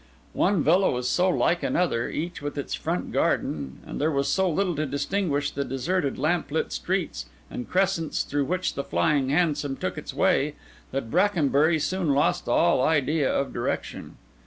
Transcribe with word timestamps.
One 0.33 0.63
villa 0.63 0.89
was 0.89 1.07
so 1.07 1.29
like 1.29 1.61
another, 1.61 2.09
each 2.09 2.41
with 2.41 2.57
its 2.57 2.73
front 2.73 3.11
garden, 3.11 3.81
and 3.85 4.01
there 4.01 4.09
was 4.09 4.27
so 4.27 4.49
little 4.49 4.75
to 4.77 4.87
distinguish 4.87 5.51
the 5.51 5.63
deserted 5.63 6.17
lamp 6.17 6.49
lit 6.49 6.71
streets 6.71 7.27
and 7.51 7.69
crescents 7.69 8.23
through 8.23 8.45
which 8.45 8.73
the 8.73 8.83
flying 8.83 9.29
hansom 9.29 9.75
took 9.77 9.99
its 9.99 10.11
way, 10.11 10.55
that 10.89 11.11
Brackenbury 11.11 11.77
soon 11.77 12.15
lost 12.15 12.49
all 12.49 12.81
idea 12.81 13.31
of 13.31 13.53
direction. 13.53 14.17